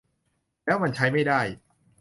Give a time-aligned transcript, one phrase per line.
[0.65, 1.41] แล้วมันใช้ไม่ได้